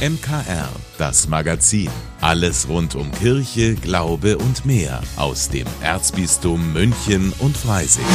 MKR, 0.00 0.70
das 0.96 1.28
Magazin. 1.28 1.90
Alles 2.22 2.70
rund 2.70 2.94
um 2.94 3.12
Kirche, 3.12 3.74
Glaube 3.74 4.38
und 4.38 4.64
mehr 4.64 5.02
aus 5.18 5.50
dem 5.50 5.66
Erzbistum 5.82 6.72
München 6.72 7.34
und 7.38 7.54
Freising. 7.54 8.06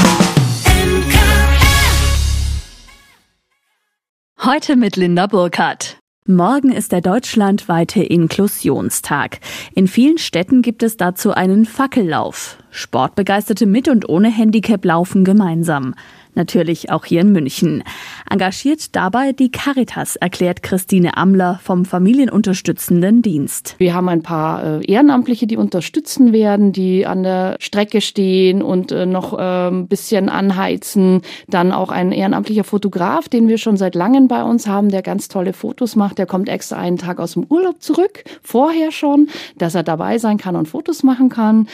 Heute 4.44 4.76
mit 4.78 4.96
Linda 4.96 5.28
Burkhardt. 5.28 6.00
Morgen 6.28 6.72
ist 6.72 6.92
der 6.92 7.02
deutschlandweite 7.02 8.02
Inklusionstag. 8.02 9.40
In 9.76 9.88
vielen 9.88 10.18
Städten 10.18 10.64
gibt 10.64 10.82
es 10.82 10.98
dazu 10.98 11.36
einen 11.36 11.66
Fackellauf. 11.66 12.58
Sportbegeisterte 12.72 13.68
mit 13.68 13.90
und 13.90 14.10
ohne 14.10 14.32
Handicap 14.32 14.84
laufen 14.84 15.24
gemeinsam 15.24 15.94
natürlich 16.36 16.92
auch 16.92 17.06
hier 17.06 17.22
in 17.22 17.32
München. 17.32 17.84
Engagiert 18.30 18.96
dabei 18.96 19.32
die 19.32 19.52
Caritas, 19.52 20.16
erklärt 20.16 20.64
Christine 20.64 21.18
Amler 21.18 21.60
vom 21.64 21.86
Familienunterstützenden 21.86 23.22
Dienst. 23.22 23.76
Wir 23.78 23.94
haben 23.94 24.10
ein 24.10 24.22
paar 24.22 24.82
äh, 24.82 24.86
Ehrenamtliche, 24.86 25.48
die 25.48 25.58
unterstützen 25.58 26.34
werden, 26.34 26.72
die 26.72 27.06
an 27.06 27.24
der 27.24 27.58
Strecke 27.60 28.02
stehen 28.02 28.62
und 28.62 28.92
äh, 28.92 29.06
noch 29.06 29.34
ein 29.34 29.88
bisschen 29.88 30.30
anheizen. 30.30 31.22
Dann 31.48 31.72
auch 31.72 31.90
ein 31.90 32.12
ehrenamtlicher 32.12 32.64
Fotograf, 32.64 33.30
den 33.30 33.48
wir 33.48 33.58
schon 33.58 33.78
seit 33.78 33.96
langem 33.96 34.28
bei 34.28 34.44
uns 34.44 34.68
haben, 34.68 34.90
der 34.90 35.02
ganz 35.02 35.28
tolle 35.28 35.54
Fotos 35.54 35.96
macht. 35.96 36.18
Der 36.18 36.26
kommt 36.26 36.50
extra 36.50 36.78
einen 36.78 36.98
Tag 36.98 37.20
aus 37.20 37.34
dem 37.34 37.46
Urlaub 37.50 37.82
zurück, 37.82 38.24
vorher 38.42 38.92
schon, 38.92 39.30
dass 39.58 39.76
er 39.76 39.84
dabei 39.84 40.18
sein 40.18 40.38
kann 40.38 40.56
und 40.56 40.68
Fotos 40.68 41.04
machen 41.04 41.30
kann. 41.30 41.68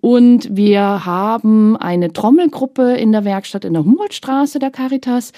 Und 0.00 0.48
wir 0.50 1.04
haben 1.04 1.76
eine 1.76 2.12
Trommelgruppe 2.12 2.94
in 2.94 3.12
der 3.12 3.20
der 3.20 3.24
Werkstatt 3.30 3.64
in 3.64 3.74
der 3.74 3.84
Humboldtstraße 3.84 4.58
der 4.58 4.70
Caritas. 4.70 5.32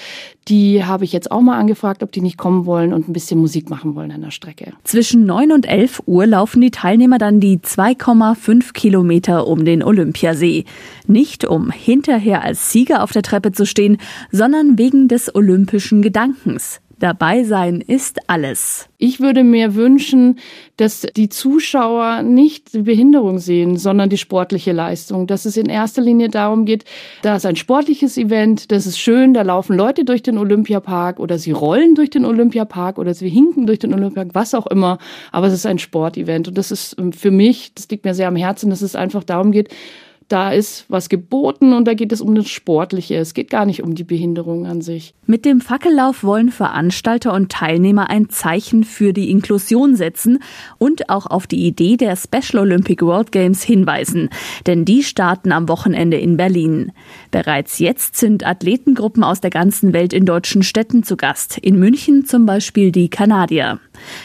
Die 0.49 0.85
habe 0.85 1.05
ich 1.05 1.13
jetzt 1.13 1.31
auch 1.31 1.41
mal 1.41 1.59
angefragt, 1.59 2.03
ob 2.03 2.13
die 2.13 2.21
nicht 2.21 2.39
kommen 2.39 2.67
wollen 2.67 2.93
und 2.93 3.09
ein 3.09 3.13
bisschen 3.13 3.41
Musik 3.41 3.71
machen 3.71 3.95
wollen 3.95 4.11
an 4.11 4.23
der 4.23 4.31
Strecke. 4.31 4.73
Zwischen 4.85 5.25
9 5.27 5.53
und 5.53 5.69
11 5.69 6.03
Uhr 6.07 6.27
laufen 6.27 6.61
die 6.61 6.71
Teilnehmer 6.71 7.19
dann 7.19 7.41
die 7.41 7.59
2,5 7.59 8.73
Kilometer 8.73 9.47
um 9.47 9.65
den 9.65 9.83
Olympiasee. 9.83 10.65
Nicht 11.07 11.45
um 11.45 11.71
hinterher 11.71 12.43
als 12.43 12.73
Sieger 12.73 13.03
auf 13.03 13.13
der 13.13 13.23
Treppe 13.23 13.53
zu 13.53 13.67
stehen, 13.67 13.99
sondern 14.31 14.79
wegen 14.79 15.09
des 15.09 15.35
olympischen 15.35 16.03
Gedankens. 16.03 16.81
Dabei 17.03 17.43
sein 17.43 17.81
ist 17.81 18.31
alles. 18.31 18.89
Ich 18.97 19.19
würde 19.19 19.43
mir 19.43 19.75
wünschen, 19.75 20.39
dass 20.77 21.01
die 21.17 21.29
Zuschauer 21.29 22.23
nicht 22.23 22.75
die 22.75 22.83
Behinderung 22.83 23.41
sehen, 23.41 23.77
sondern 23.77 24.09
die 24.09 24.19
sportliche 24.19 24.71
Leistung. 24.71 25.27
Dass 25.27 25.45
es 25.45 25.57
in 25.57 25.67
erster 25.67 26.01
Linie 26.01 26.29
darum 26.29 26.65
geht, 26.65 26.85
da 27.23 27.35
ist 27.35 27.45
ein 27.45 27.57
sportliches 27.57 28.17
Event, 28.17 28.71
das 28.71 28.87
ist 28.87 29.01
schön, 29.01 29.35
da 29.35 29.43
laufen 29.43 29.77
Leute 29.77 30.05
durch 30.05 30.23
den 30.23 30.39
Olympiapark 30.39 31.19
oder 31.19 31.39
sie 31.39 31.51
rollen 31.51 31.97
durch 31.97 32.11
den 32.11 32.25
Olympiapark 32.25 32.99
oder 32.99 33.15
sie 33.15 33.29
hinken 33.29 33.67
durch 33.67 33.81
den 33.81 33.95
Olympiapark, 33.95 34.37
was 34.37 34.55
auch 34.55 34.69
immer. 34.69 34.99
Aber 35.33 35.49
es 35.49 35.55
ist 35.55 35.67
ein 35.67 35.81
Sportevent 35.81 36.47
und 36.47 36.57
das 36.57 36.71
ist 36.71 36.95
für 37.17 37.33
mich, 37.33 37.75
das 37.75 37.89
liegt 37.89 38.05
mir 38.05 38.15
sehr 38.15 38.29
am 38.29 38.37
Herzen, 38.37 38.71
dass 38.71 38.81
es 38.81 38.95
einfach 38.95 39.25
darum 39.25 39.51
geht, 39.51 39.71
da 40.33 40.51
ist 40.51 40.87
was 40.89 41.11
geboten 41.11 41.75
und 41.75 41.87
da 41.87 41.93
geht 41.93 42.11
es 42.11 42.23
um 42.23 42.35
das 42.35 42.49
Sportliche. 42.49 43.17
Es 43.17 43.35
geht 43.35 43.51
gar 43.51 43.67
nicht 43.67 43.83
um 43.83 43.95
die 43.95 44.05
Behinderung 44.05 44.67
an 44.67 44.81
sich. 44.81 45.13
Mit 45.27 45.45
dem 45.45 45.61
Fackellauf 45.61 46.25
wollen 46.25 46.51
Veranstalter 46.51 47.35
und 47.35 47.53
Teilnehmer 47.53 48.09
ein 48.09 48.31
Zeichen 48.31 48.85
für 48.85 49.13
die 49.13 49.31
Inklusion 49.31 49.95
setzen 49.95 50.39
und 50.79 51.11
auch 51.11 51.27
auf 51.27 51.47
die 51.47 51.67
Idee 51.67 51.99
der 51.99 52.17
Special 52.17 52.63
Olympic 52.63 53.05
World 53.05 53.31
Games 53.31 53.63
hinweisen. 53.63 54.31
Denn 54.67 54.87
die 54.87 55.03
starten 55.03 55.53
am 55.53 55.69
Wochenende 55.69 56.17
in 56.17 56.39
Berlin. 56.39 56.93
Bereits 57.31 57.79
jetzt 57.79 58.17
sind 58.17 58.47
Athletengruppen 58.47 59.25
aus 59.25 59.43
der 59.43 59.51
ganzen 59.51 59.93
Welt 59.93 60.15
in 60.15 60.25
deutschen 60.25 60.63
Städten 60.63 61.03
zu 61.03 61.19
Gast. 61.19 61.59
In 61.59 61.79
München 61.79 62.25
zum 62.25 62.47
Beispiel 62.47 62.91
die 62.91 63.11
Kanadier. 63.11 63.81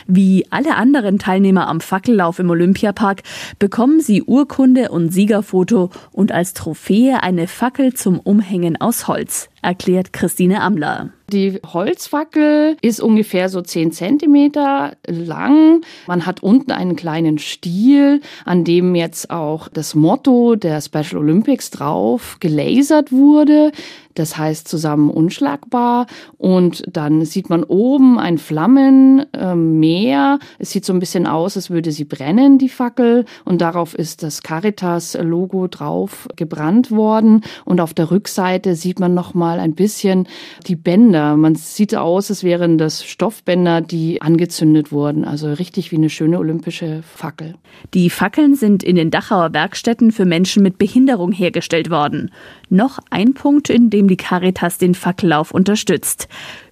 Wie 0.08 0.46
alle 0.50 0.76
anderen 0.76 1.20
Teilnehmer 1.20 1.68
am 1.68 1.82
Fackellauf 1.82 2.40
im 2.40 2.50
Olympiapark 2.50 3.24
bekommen 3.60 4.00
sie 4.00 4.24
Urkunde 4.24 4.90
und 4.90 5.12
Siegerfoto 5.12 5.90
und 6.12 6.32
als 6.32 6.54
Trophäe 6.54 7.24
eine 7.24 7.48
Fackel 7.48 7.94
zum 7.94 8.20
Umhängen 8.20 8.80
aus 8.80 9.08
Holz, 9.08 9.50
erklärt 9.62 10.14
Christine 10.14 10.62
Amler. 10.62 11.10
Die 11.30 11.60
Holzfackel 11.74 12.78
ist 12.82 13.02
ungefähr 13.02 13.50
so 13.50 13.60
zehn 13.60 13.92
Zentimeter 13.92 14.94
lang. 15.06 15.82
Man 16.08 16.26
hat 16.26 16.42
unten 16.42 16.72
einen 16.72 16.96
kleinen 16.96 17.38
Stiel, 17.38 18.22
an 18.46 18.64
dem 18.64 18.96
jetzt 18.96 19.30
auch 19.30 19.68
das 19.68 19.94
Motto 19.94 20.56
der 20.56 20.80
Special 20.80 21.18
Olympics 21.18 21.70
drauf 21.70 22.38
gelasert 22.40 23.12
wurde. 23.12 23.74
Das 24.14 24.38
heißt 24.38 24.70
zusammen 24.70 25.12
unschlagbar. 25.12 26.08
Und 26.38 26.84
dann 26.88 27.26
sieht 27.26 27.50
man 27.50 27.66
oben 27.66 28.18
ein 28.18 28.38
Flammenmeer. 28.38 30.40
Äh, 30.42 30.46
es 30.60 30.72
sieht 30.72 30.86
so 30.86 30.94
ein 30.94 31.00
bisschen 31.00 31.28
aus, 31.28 31.56
als 31.56 31.70
würde 31.70 31.92
sie 31.92 32.06
brennen, 32.06 32.58
die 32.58 32.70
Fackel. 32.70 33.26
Und 33.44 33.62
darauf 33.62 33.94
ist 33.94 34.24
das 34.24 34.42
Caritas-Logo 34.42 35.68
drauf 35.68 36.28
gebrannt 36.36 36.90
worden. 36.90 37.42
Und 37.66 37.82
auf 37.82 37.94
der 37.94 38.12
Rückseite 38.12 38.76
sieht 38.76 39.00
man 39.00 39.14
noch 39.14 39.34
mal 39.34 39.60
ein 39.60 39.76
bisschen 39.76 40.28
die 40.66 40.78
Bänder. 40.78 41.17
Man 41.20 41.56
sieht 41.56 41.96
aus, 41.96 42.30
als 42.30 42.44
wären 42.44 42.78
das 42.78 43.04
Stoffbänder, 43.06 43.82
die 43.82 44.22
angezündet 44.22 44.92
wurden. 44.92 45.26
Also 45.26 45.52
richtig 45.54 45.92
wie 45.92 45.98
eine 45.98 46.10
schöne 46.10 46.40
olympische 46.40 47.02
Fackel. 47.04 47.56
Die 47.94 48.10
Fackeln 48.10 48.56
sind 48.56 48.84
in 48.84 48.96
den 48.96 49.12
Dachauer 49.12 49.54
Werkstätten 49.54 50.12
für 50.12 50.26
Menschen 50.26 50.64
mit 50.64 50.78
Behinderung 50.78 51.32
hergestellt 51.32 51.90
worden. 51.90 52.32
Noch 52.70 53.00
ein 53.10 53.34
Punkt, 53.34 53.70
in 53.70 53.90
dem 53.90 54.08
die 54.08 54.18
Caritas 54.18 54.78
den 54.78 54.96
Fackellauf 54.96 55.52
unterstützt. 55.52 56.28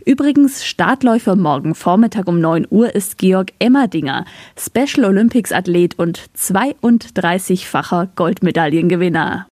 Übrigens, 0.05 0.63
Startläufer 0.63 1.35
morgen 1.35 1.73
Vormittag 1.73 2.27
um 2.27 2.39
9 2.39 2.67
Uhr 2.69 2.93
ist 2.93 3.17
Georg 3.17 3.53
Emmerdinger, 3.59 4.25
Special 4.55 5.05
Olympics 5.05 5.51
Athlet 5.51 5.97
und 5.97 6.21
32-facher 6.37 8.09
Goldmedaillengewinner. 8.15 9.47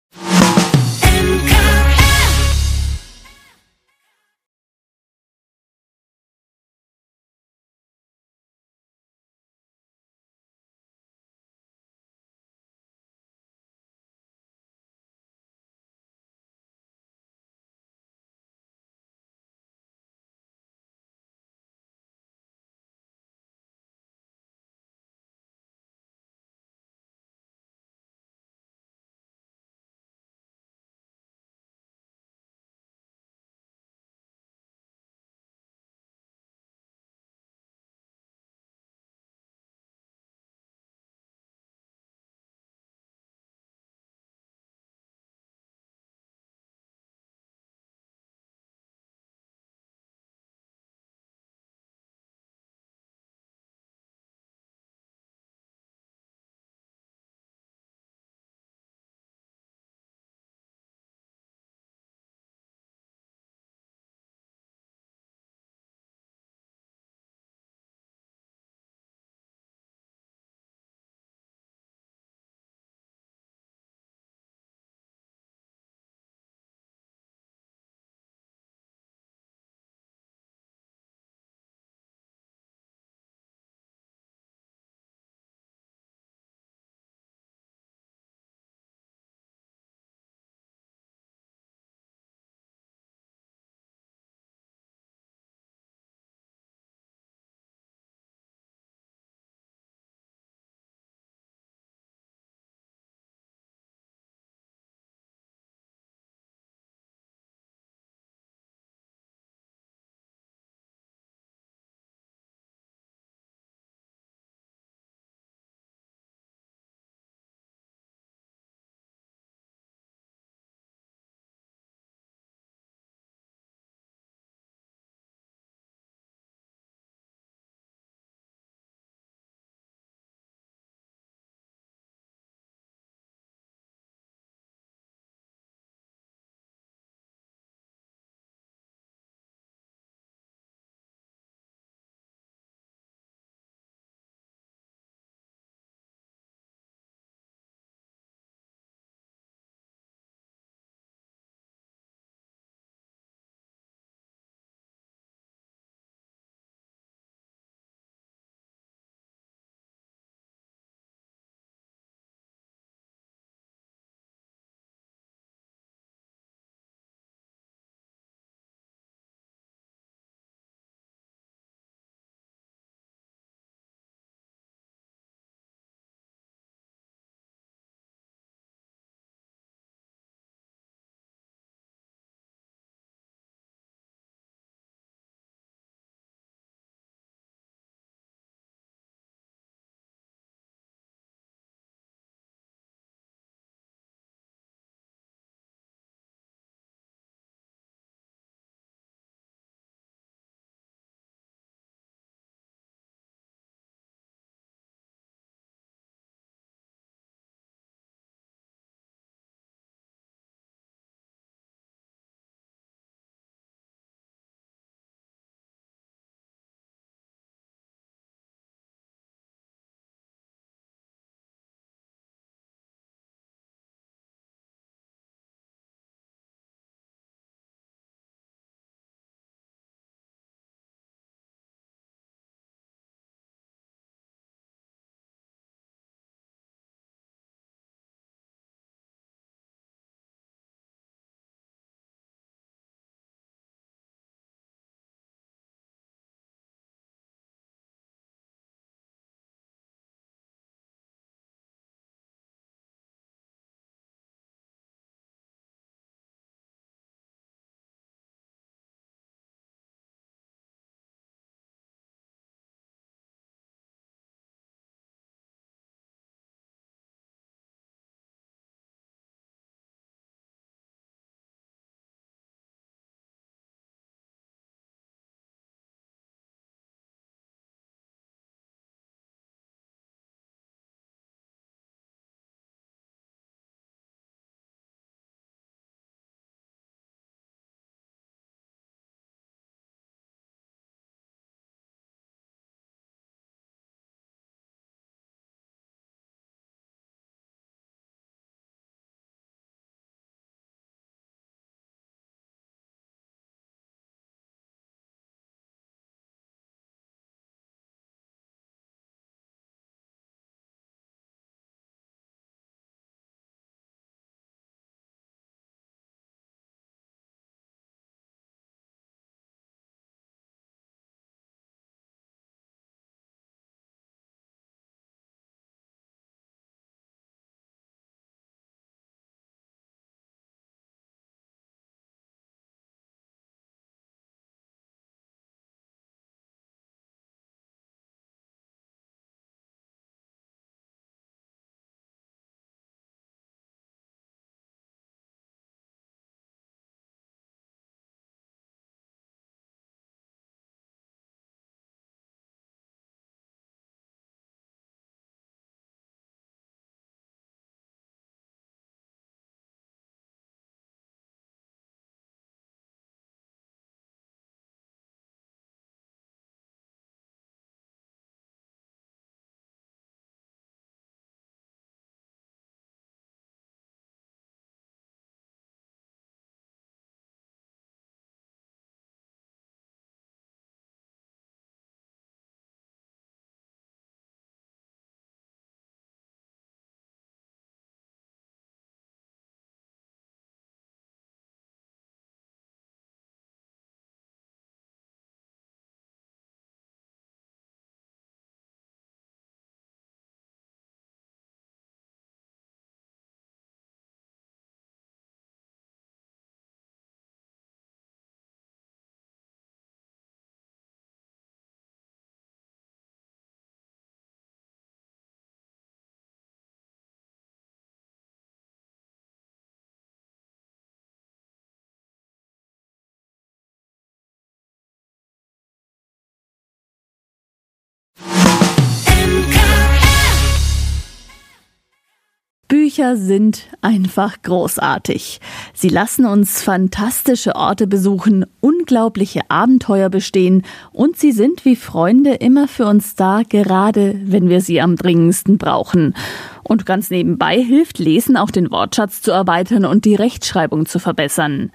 Bücher 432.93 433.17
sind 433.17 433.69
einfach 433.81 434.43
großartig. 434.43 435.41
Sie 435.73 435.89
lassen 435.89 436.25
uns 436.25 436.61
fantastische 436.61 437.55
Orte 437.55 437.87
besuchen, 437.87 438.45
unglaubliche 438.59 439.41
Abenteuer 439.49 440.09
bestehen 440.09 440.61
und 440.91 441.17
sie 441.17 441.31
sind 441.31 441.65
wie 441.65 441.75
Freunde 441.75 442.35
immer 442.35 442.67
für 442.67 442.85
uns 442.85 443.15
da, 443.15 443.41
gerade 443.49 444.21
wenn 444.25 444.47
wir 444.47 444.61
sie 444.61 444.79
am 444.79 444.95
dringendsten 444.95 445.57
brauchen. 445.57 446.13
Und 446.63 446.85
ganz 446.85 447.09
nebenbei 447.09 447.61
hilft 447.61 447.99
Lesen 447.99 448.37
auch 448.37 448.51
den 448.51 448.71
Wortschatz 448.71 449.21
zu 449.21 449.31
erweitern 449.31 449.85
und 449.85 450.05
die 450.05 450.15
Rechtschreibung 450.15 450.85
zu 450.85 450.99
verbessern. 450.99 451.71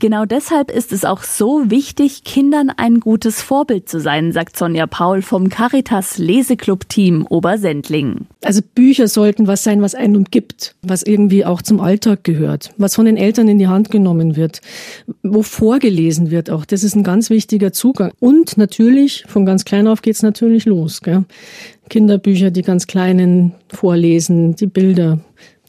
Genau 0.00 0.24
deshalb 0.26 0.70
ist 0.70 0.92
es 0.92 1.04
auch 1.04 1.24
so 1.24 1.70
wichtig, 1.70 2.22
Kindern 2.22 2.70
ein 2.70 3.00
gutes 3.00 3.42
Vorbild 3.42 3.88
zu 3.88 3.98
sein, 3.98 4.30
sagt 4.30 4.56
Sonja 4.56 4.86
Paul 4.86 5.22
vom 5.22 5.48
Caritas 5.48 6.18
Leseklub 6.18 6.88
Team 6.88 7.26
Obersendling. 7.28 8.26
Also 8.44 8.60
Bücher 8.74 9.08
sollten 9.08 9.48
was 9.48 9.64
sein, 9.64 9.82
was 9.82 9.96
einen 9.96 10.14
umgibt, 10.14 10.76
was 10.82 11.02
irgendwie 11.02 11.44
auch 11.44 11.62
zum 11.62 11.80
Alltag 11.80 12.22
gehört, 12.22 12.72
was 12.76 12.94
von 12.94 13.06
den 13.06 13.16
Eltern 13.16 13.48
in 13.48 13.58
die 13.58 13.66
Hand 13.66 13.90
genommen 13.90 14.36
wird, 14.36 14.60
wo 15.24 15.42
vorgelesen 15.42 16.30
wird 16.30 16.48
auch. 16.48 16.64
Das 16.64 16.84
ist 16.84 16.94
ein 16.94 17.02
ganz 17.02 17.28
wichtiger 17.28 17.72
Zugang. 17.72 18.12
Und 18.20 18.56
natürlich, 18.56 19.24
von 19.26 19.44
ganz 19.44 19.64
klein 19.64 19.88
auf 19.88 20.02
geht's 20.02 20.22
natürlich 20.22 20.64
los. 20.64 21.02
Gell? 21.02 21.24
Kinderbücher, 21.88 22.50
die 22.50 22.62
ganz 22.62 22.86
Kleinen 22.86 23.52
vorlesen, 23.68 24.54
die 24.56 24.66
Bilder, 24.66 25.18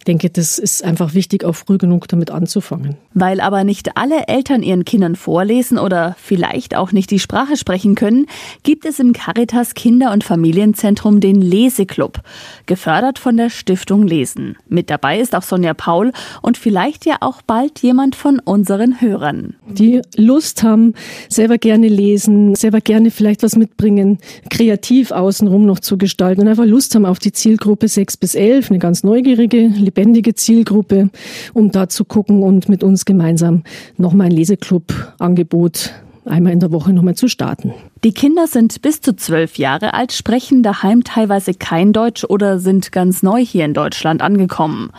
denke, 0.09 0.29
das 0.31 0.57
ist 0.57 0.83
einfach 0.83 1.13
wichtig, 1.13 1.43
auch 1.45 1.53
früh 1.53 1.77
genug 1.77 2.07
damit 2.07 2.31
anzufangen. 2.31 2.95
Weil 3.13 3.39
aber 3.39 3.63
nicht 3.63 3.95
alle 3.95 4.27
Eltern 4.27 4.63
ihren 4.63 4.83
Kindern 4.83 5.15
vorlesen 5.15 5.77
oder 5.77 6.15
vielleicht 6.19 6.75
auch 6.75 6.91
nicht 6.91 7.11
die 7.11 7.19
Sprache 7.19 7.57
sprechen 7.57 7.93
können, 7.93 8.25
gibt 8.63 8.85
es 8.85 8.99
im 8.99 9.13
Caritas 9.13 9.75
Kinder- 9.75 10.11
und 10.11 10.23
Familienzentrum 10.23 11.19
den 11.19 11.39
Leseklub, 11.39 12.21
gefördert 12.65 13.19
von 13.19 13.37
der 13.37 13.51
Stiftung 13.51 14.07
Lesen. 14.07 14.57
Mit 14.67 14.89
dabei 14.89 15.19
ist 15.19 15.35
auch 15.35 15.43
Sonja 15.43 15.75
Paul 15.75 16.11
und 16.41 16.57
vielleicht 16.57 17.05
ja 17.05 17.17
auch 17.21 17.43
bald 17.43 17.79
jemand 17.79 18.15
von 18.15 18.39
unseren 18.39 18.99
Hörern. 19.01 19.55
Die 19.67 20.01
Lust 20.15 20.63
haben, 20.63 20.95
selber 21.29 21.59
gerne 21.59 21.87
lesen, 21.87 22.55
selber 22.55 22.81
gerne 22.81 23.11
vielleicht 23.11 23.43
was 23.43 23.55
mitbringen, 23.55 24.17
kreativ 24.49 25.11
außenrum 25.11 25.67
noch 25.67 25.79
zu 25.79 25.99
gestalten 25.99 26.41
und 26.41 26.47
einfach 26.47 26.65
Lust 26.65 26.95
haben 26.95 27.05
auf 27.05 27.19
die 27.19 27.31
Zielgruppe 27.31 27.87
6 27.87 28.17
bis 28.17 28.33
11, 28.33 28.71
eine 28.71 28.79
ganz 28.79 29.03
neugierige, 29.03 29.67
lebendige 29.67 29.99
Zielgruppe, 30.36 31.10
um 31.53 31.72
da 31.72 31.89
zu 31.89 32.06
gucken 32.06 32.44
und 32.44 32.70
mit 32.70 32.84
uns 32.84 33.06
gemeinsam 33.06 33.63
nochmal 33.98 34.27
ein 34.27 34.34
Leseclub-Angebot 34.34 35.94
einmal 36.25 36.53
in 36.53 36.60
der 36.60 36.72
Woche 36.72 36.94
nochmal 36.94 37.15
zu 37.15 37.27
starten. 37.27 37.74
Die 38.03 38.13
Kinder 38.13 38.48
sind 38.48 38.82
bis 38.82 39.01
zu 39.01 39.15
zwölf 39.15 39.58
Jahre 39.58 39.94
alt, 39.94 40.13
sprechen 40.13 40.63
daheim 40.63 41.03
teilweise 41.03 41.53
kein 41.53 41.91
Deutsch 41.91 42.24
oder 42.24 42.60
sind 42.60 42.91
ganz 42.91 43.24
neu 43.24 43.44
hier 43.44 43.65
in 43.65 43.74
Deutschland 43.74 44.22
angekommen. 44.22 44.91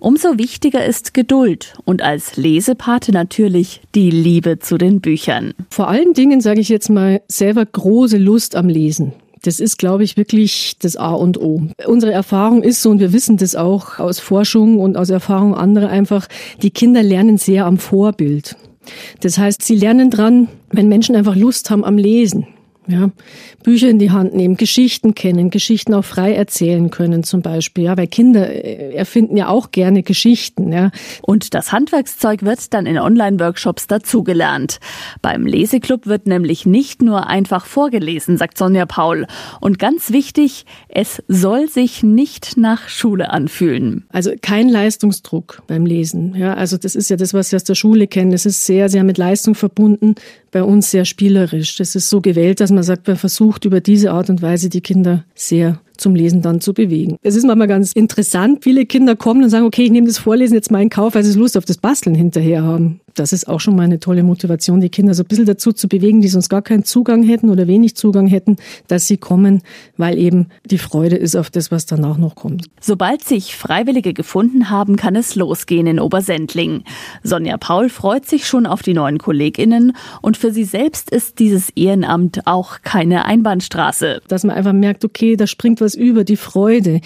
Umso 0.00 0.38
wichtiger 0.38 0.84
ist 0.84 1.12
Geduld 1.12 1.74
und 1.84 2.02
als 2.02 2.36
Lesepate 2.36 3.12
natürlich 3.12 3.82
die 3.94 4.10
Liebe 4.10 4.58
zu 4.58 4.78
den 4.78 5.00
Büchern. 5.00 5.52
Vor 5.70 5.88
allen 5.88 6.14
Dingen 6.14 6.40
sage 6.40 6.60
ich 6.60 6.68
jetzt 6.68 6.88
mal 6.88 7.20
selber 7.28 7.66
große 7.66 8.18
Lust 8.18 8.56
am 8.56 8.68
Lesen. 8.68 9.12
Das 9.42 9.60
ist, 9.60 9.78
glaube 9.78 10.04
ich, 10.04 10.16
wirklich 10.16 10.76
das 10.78 10.96
A 10.96 11.12
und 11.12 11.38
O. 11.38 11.62
Unsere 11.86 12.12
Erfahrung 12.12 12.62
ist 12.62 12.82
so, 12.82 12.90
und 12.90 13.00
wir 13.00 13.12
wissen 13.12 13.36
das 13.36 13.54
auch 13.54 13.98
aus 13.98 14.18
Forschung 14.18 14.78
und 14.80 14.96
aus 14.96 15.10
Erfahrung 15.10 15.54
anderer 15.54 15.88
einfach, 15.88 16.26
die 16.62 16.70
Kinder 16.70 17.02
lernen 17.02 17.38
sehr 17.38 17.66
am 17.66 17.78
Vorbild. 17.78 18.56
Das 19.20 19.38
heißt, 19.38 19.62
sie 19.62 19.76
lernen 19.76 20.10
dran, 20.10 20.48
wenn 20.70 20.88
Menschen 20.88 21.16
einfach 21.16 21.36
Lust 21.36 21.70
haben 21.70 21.84
am 21.84 21.98
Lesen. 21.98 22.46
Ja, 22.88 23.10
Bücher 23.64 23.88
in 23.88 23.98
die 23.98 24.12
Hand 24.12 24.34
nehmen, 24.34 24.56
Geschichten 24.56 25.14
kennen, 25.14 25.50
Geschichten 25.50 25.92
auch 25.92 26.04
frei 26.04 26.34
erzählen 26.34 26.90
können 26.90 27.24
zum 27.24 27.42
Beispiel. 27.42 27.84
Ja, 27.84 27.96
weil 27.96 28.06
Kinder 28.06 28.48
äh, 28.48 28.94
erfinden 28.94 29.36
ja 29.36 29.48
auch 29.48 29.72
gerne 29.72 30.04
Geschichten. 30.04 30.72
Ja. 30.72 30.90
Und 31.22 31.52
das 31.52 31.72
Handwerkszeug 31.72 32.44
wird 32.44 32.72
dann 32.72 32.86
in 32.86 32.98
Online-Workshops 32.98 33.88
dazugelernt. 33.88 34.78
Beim 35.20 35.46
Leseclub 35.46 36.06
wird 36.06 36.26
nämlich 36.26 36.64
nicht 36.64 37.02
nur 37.02 37.26
einfach 37.26 37.66
vorgelesen, 37.66 38.38
sagt 38.38 38.56
Sonja 38.56 38.86
Paul. 38.86 39.26
Und 39.60 39.78
ganz 39.80 40.12
wichtig, 40.12 40.64
es 40.88 41.22
soll 41.26 41.68
sich 41.68 42.04
nicht 42.04 42.56
nach 42.56 42.88
Schule 42.88 43.30
anfühlen. 43.30 44.04
Also 44.10 44.30
kein 44.40 44.68
Leistungsdruck 44.68 45.62
beim 45.66 45.86
Lesen. 45.86 46.34
Ja, 46.36 46.54
also 46.54 46.76
das 46.76 46.94
ist 46.94 47.10
ja 47.10 47.16
das, 47.16 47.34
was 47.34 47.50
wir 47.50 47.56
aus 47.56 47.64
der 47.64 47.74
Schule 47.74 48.06
kennen. 48.06 48.32
Es 48.32 48.46
ist 48.46 48.64
sehr, 48.64 48.88
sehr 48.88 49.02
mit 49.02 49.18
Leistung 49.18 49.54
verbunden. 49.54 50.14
Bei 50.56 50.62
uns 50.62 50.90
sehr 50.90 51.04
spielerisch. 51.04 51.76
Das 51.76 51.94
ist 51.94 52.08
so 52.08 52.22
gewählt, 52.22 52.60
dass 52.60 52.70
man 52.70 52.82
sagt, 52.82 53.08
man 53.08 53.18
versucht 53.18 53.66
über 53.66 53.82
diese 53.82 54.12
Art 54.12 54.30
und 54.30 54.40
Weise 54.40 54.70
die 54.70 54.80
Kinder 54.80 55.22
sehr 55.34 55.82
zum 55.96 56.14
Lesen 56.14 56.42
dann 56.42 56.60
zu 56.60 56.74
bewegen. 56.74 57.16
Es 57.22 57.36
ist 57.36 57.44
manchmal 57.44 57.68
ganz 57.68 57.92
interessant, 57.92 58.64
viele 58.64 58.86
Kinder 58.86 59.16
kommen 59.16 59.44
und 59.44 59.50
sagen, 59.50 59.66
okay, 59.66 59.84
ich 59.84 59.90
nehme 59.90 60.06
das 60.06 60.18
Vorlesen 60.18 60.54
jetzt 60.54 60.70
mal 60.70 60.82
in 60.82 60.90
Kauf, 60.90 61.14
weil 61.14 61.24
sie 61.24 61.38
Lust 61.38 61.56
auf 61.56 61.64
das 61.64 61.78
Basteln 61.78 62.14
hinterher 62.14 62.62
haben. 62.62 63.00
Das 63.14 63.32
ist 63.32 63.48
auch 63.48 63.60
schon 63.60 63.76
mal 63.76 63.84
eine 63.84 63.98
tolle 63.98 64.22
Motivation, 64.22 64.80
die 64.80 64.90
Kinder 64.90 65.14
so 65.14 65.22
ein 65.22 65.26
bisschen 65.26 65.46
dazu 65.46 65.72
zu 65.72 65.88
bewegen, 65.88 66.20
die 66.20 66.28
sonst 66.28 66.50
gar 66.50 66.60
keinen 66.60 66.84
Zugang 66.84 67.22
hätten 67.22 67.48
oder 67.48 67.66
wenig 67.66 67.96
Zugang 67.96 68.26
hätten, 68.26 68.56
dass 68.88 69.06
sie 69.06 69.16
kommen, 69.16 69.62
weil 69.96 70.18
eben 70.18 70.48
die 70.66 70.76
Freude 70.76 71.16
ist 71.16 71.34
auf 71.34 71.48
das, 71.48 71.70
was 71.70 71.86
danach 71.86 72.18
noch 72.18 72.34
kommt. 72.34 72.66
Sobald 72.80 73.24
sich 73.24 73.56
Freiwillige 73.56 74.12
gefunden 74.12 74.68
haben, 74.68 74.96
kann 74.96 75.16
es 75.16 75.34
losgehen 75.34 75.86
in 75.86 75.98
Obersendling. 75.98 76.84
Sonja 77.22 77.56
Paul 77.56 77.88
freut 77.88 78.26
sich 78.26 78.46
schon 78.46 78.66
auf 78.66 78.82
die 78.82 78.92
neuen 78.92 79.18
KollegInnen 79.18 79.96
und 80.20 80.36
für 80.36 80.52
sie 80.52 80.64
selbst 80.64 81.10
ist 81.10 81.38
dieses 81.38 81.70
Ehrenamt 81.70 82.46
auch 82.46 82.82
keine 82.82 83.24
Einbahnstraße. 83.24 84.20
Dass 84.28 84.44
man 84.44 84.54
einfach 84.54 84.74
merkt, 84.74 85.04
okay, 85.04 85.36
da 85.36 85.46
springt 85.46 85.80
was 85.80 85.85
über, 85.94 86.24
die 86.24 86.36
Freude, 86.36 87.00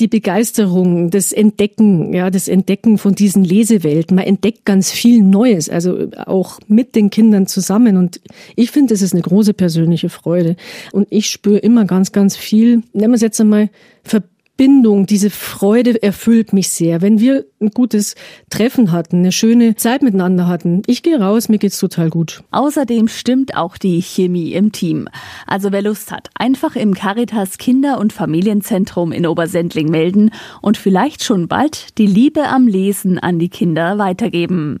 die 0.00 0.08
Begeisterung, 0.08 1.10
das 1.10 1.32
Entdecken, 1.32 2.12
ja, 2.12 2.30
das 2.30 2.48
Entdecken 2.48 2.98
von 2.98 3.14
diesen 3.14 3.44
Lesewelten. 3.44 4.16
Man 4.16 4.24
entdeckt 4.24 4.64
ganz 4.64 4.90
viel 4.90 5.22
Neues, 5.22 5.68
also 5.68 6.08
auch 6.26 6.58
mit 6.68 6.94
den 6.94 7.10
Kindern 7.10 7.46
zusammen. 7.46 7.96
Und 7.96 8.20
ich 8.56 8.70
finde, 8.70 8.94
das 8.94 9.02
ist 9.02 9.12
eine 9.12 9.22
große 9.22 9.54
persönliche 9.54 10.08
Freude. 10.08 10.56
Und 10.92 11.06
ich 11.10 11.28
spüre 11.28 11.58
immer 11.58 11.84
ganz, 11.84 12.12
ganz 12.12 12.36
viel, 12.36 12.82
nennen 12.92 13.12
wir 13.12 13.16
es 13.16 13.22
jetzt 13.22 13.40
einmal, 13.40 13.70
Verbindung 14.04 14.31
Bindung, 14.56 15.06
diese 15.06 15.30
Freude 15.30 16.02
erfüllt 16.02 16.52
mich 16.52 16.68
sehr. 16.68 17.00
Wenn 17.00 17.18
wir 17.18 17.46
ein 17.60 17.70
gutes 17.70 18.14
Treffen 18.50 18.92
hatten, 18.92 19.18
eine 19.18 19.32
schöne 19.32 19.76
Zeit 19.76 20.02
miteinander 20.02 20.46
hatten, 20.46 20.82
ich 20.86 21.02
gehe 21.02 21.18
raus, 21.18 21.48
mir 21.48 21.58
geht's 21.58 21.78
total 21.78 22.10
gut. 22.10 22.44
Außerdem 22.50 23.08
stimmt 23.08 23.56
auch 23.56 23.78
die 23.78 24.02
Chemie 24.02 24.52
im 24.52 24.70
Team. 24.70 25.08
Also 25.46 25.72
wer 25.72 25.82
Lust 25.82 26.12
hat, 26.12 26.28
einfach 26.34 26.76
im 26.76 26.94
Caritas 26.94 27.56
Kinder- 27.56 27.98
und 27.98 28.12
Familienzentrum 28.12 29.10
in 29.12 29.26
Obersendling 29.26 29.88
melden 29.88 30.30
und 30.60 30.76
vielleicht 30.76 31.24
schon 31.24 31.48
bald 31.48 31.98
die 31.98 32.06
Liebe 32.06 32.48
am 32.48 32.68
Lesen 32.68 33.18
an 33.18 33.38
die 33.38 33.48
Kinder 33.48 33.98
weitergeben. 33.98 34.80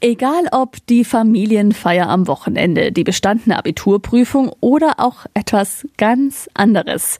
Egal 0.00 0.44
ob 0.52 0.84
die 0.86 1.04
Familienfeier 1.04 2.08
am 2.08 2.26
Wochenende, 2.26 2.92
die 2.92 3.04
bestandene 3.04 3.58
Abiturprüfung 3.58 4.52
oder 4.60 4.94
auch 4.98 5.24
etwas 5.32 5.86
ganz 5.96 6.50
anderes. 6.52 7.18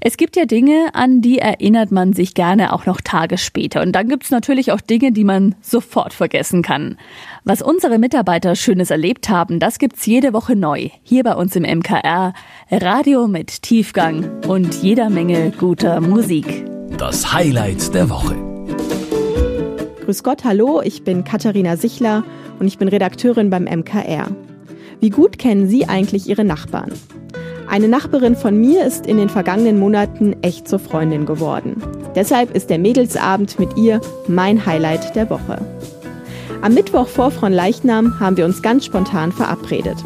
Es 0.00 0.16
gibt 0.16 0.36
ja 0.36 0.46
Dinge, 0.46 0.90
an 0.94 1.20
die 1.20 1.38
erinnert 1.38 1.90
man 1.90 2.12
sich 2.14 2.34
gerne 2.34 2.72
auch 2.72 2.86
noch 2.86 3.00
Tage 3.02 3.36
später. 3.36 3.82
Und 3.82 3.92
dann 3.92 4.08
gibt's 4.08 4.30
natürlich 4.30 4.72
auch 4.72 4.80
Dinge, 4.80 5.12
die 5.12 5.24
man 5.24 5.54
sofort 5.60 6.14
vergessen 6.14 6.62
kann. 6.62 6.96
Was 7.44 7.60
unsere 7.60 7.98
Mitarbeiter 7.98 8.54
Schönes 8.56 8.90
erlebt 8.90 9.28
haben, 9.28 9.60
das 9.60 9.78
gibt's 9.78 10.06
jede 10.06 10.32
Woche 10.32 10.56
neu. 10.56 10.88
Hier 11.02 11.24
bei 11.24 11.34
uns 11.34 11.56
im 11.56 11.62
MKR. 11.62 12.32
Radio 12.70 13.28
mit 13.28 13.62
Tiefgang 13.62 14.42
und 14.46 14.74
jeder 14.82 15.10
Menge 15.10 15.50
guter 15.50 16.00
Musik. 16.00 16.64
Das 16.96 17.32
Highlight 17.32 17.94
der 17.94 18.08
Woche. 18.08 18.53
Grüß 20.04 20.22
Gott, 20.22 20.44
hallo, 20.44 20.82
ich 20.84 21.02
bin 21.02 21.24
Katharina 21.24 21.78
Sichler 21.78 22.24
und 22.58 22.66
ich 22.66 22.76
bin 22.76 22.88
Redakteurin 22.88 23.48
beim 23.48 23.64
MKR. 23.64 24.26
Wie 25.00 25.08
gut 25.08 25.38
kennen 25.38 25.66
Sie 25.66 25.88
eigentlich 25.88 26.28
Ihre 26.28 26.44
Nachbarn? 26.44 26.92
Eine 27.68 27.88
Nachbarin 27.88 28.36
von 28.36 28.60
mir 28.60 28.84
ist 28.84 29.06
in 29.06 29.16
den 29.16 29.30
vergangenen 29.30 29.78
Monaten 29.78 30.36
echt 30.42 30.68
zur 30.68 30.78
Freundin 30.78 31.24
geworden. 31.24 31.82
Deshalb 32.14 32.54
ist 32.54 32.68
der 32.68 32.78
Mädelsabend 32.78 33.58
mit 33.58 33.78
ihr 33.78 34.02
mein 34.28 34.66
Highlight 34.66 35.16
der 35.16 35.30
Woche. 35.30 35.56
Am 36.60 36.74
Mittwoch 36.74 37.08
vor 37.08 37.32
Leichnam 37.48 38.20
haben 38.20 38.36
wir 38.36 38.44
uns 38.44 38.60
ganz 38.60 38.84
spontan 38.84 39.32
verabredet. 39.32 39.96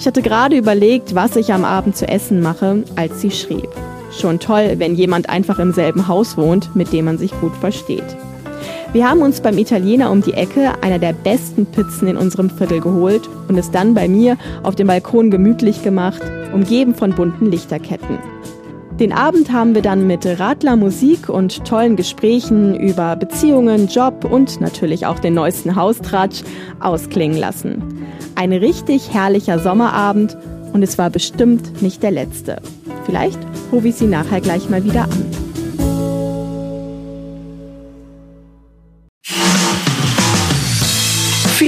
Ich 0.00 0.06
hatte 0.08 0.20
gerade 0.20 0.56
überlegt, 0.56 1.14
was 1.14 1.36
ich 1.36 1.52
am 1.52 1.64
Abend 1.64 1.96
zu 1.96 2.08
essen 2.08 2.40
mache, 2.40 2.82
als 2.96 3.20
sie 3.20 3.30
schrieb. 3.30 3.68
Schon 4.10 4.40
toll, 4.40 4.74
wenn 4.78 4.96
jemand 4.96 5.28
einfach 5.28 5.60
im 5.60 5.72
selben 5.72 6.08
Haus 6.08 6.36
wohnt, 6.36 6.74
mit 6.74 6.92
dem 6.92 7.04
man 7.04 7.18
sich 7.18 7.30
gut 7.40 7.54
versteht. 7.54 8.16
Wir 8.94 9.10
haben 9.10 9.22
uns 9.22 9.40
beim 9.40 9.58
Italiener 9.58 10.12
um 10.12 10.22
die 10.22 10.34
Ecke 10.34 10.70
einer 10.80 11.00
der 11.00 11.12
besten 11.12 11.66
Pizzen 11.66 12.06
in 12.06 12.16
unserem 12.16 12.48
Viertel 12.48 12.80
geholt 12.80 13.28
und 13.48 13.58
es 13.58 13.72
dann 13.72 13.92
bei 13.92 14.06
mir 14.06 14.36
auf 14.62 14.76
dem 14.76 14.86
Balkon 14.86 15.32
gemütlich 15.32 15.82
gemacht, 15.82 16.22
umgeben 16.52 16.94
von 16.94 17.10
bunten 17.10 17.50
Lichterketten. 17.50 18.20
Den 19.00 19.12
Abend 19.12 19.50
haben 19.50 19.74
wir 19.74 19.82
dann 19.82 20.06
mit 20.06 20.24
Radlermusik 20.38 21.28
und 21.28 21.64
tollen 21.64 21.96
Gesprächen 21.96 22.76
über 22.76 23.16
Beziehungen, 23.16 23.88
Job 23.88 24.24
und 24.24 24.60
natürlich 24.60 25.06
auch 25.06 25.18
den 25.18 25.34
neuesten 25.34 25.74
Haustratsch 25.74 26.44
ausklingen 26.78 27.36
lassen. 27.36 28.06
Ein 28.36 28.52
richtig 28.52 29.12
herrlicher 29.12 29.58
Sommerabend 29.58 30.36
und 30.72 30.84
es 30.84 30.98
war 30.98 31.10
bestimmt 31.10 31.82
nicht 31.82 32.00
der 32.04 32.12
letzte. 32.12 32.62
Vielleicht 33.06 33.40
rufe 33.72 33.88
ich 33.88 33.96
Sie 33.96 34.06
nachher 34.06 34.40
gleich 34.40 34.70
mal 34.70 34.84
wieder 34.84 35.02
an. 35.02 35.43